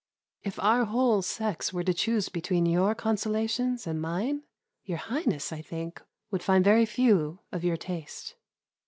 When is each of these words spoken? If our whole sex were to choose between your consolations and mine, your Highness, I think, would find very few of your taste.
If 0.41 0.57
our 0.59 0.85
whole 0.85 1.21
sex 1.21 1.71
were 1.71 1.83
to 1.83 1.93
choose 1.93 2.27
between 2.27 2.65
your 2.65 2.95
consolations 2.95 3.85
and 3.85 4.01
mine, 4.01 4.41
your 4.83 4.97
Highness, 4.97 5.53
I 5.53 5.61
think, 5.61 6.01
would 6.31 6.41
find 6.41 6.65
very 6.65 6.87
few 6.87 7.37
of 7.51 7.63
your 7.63 7.77
taste. 7.77 8.35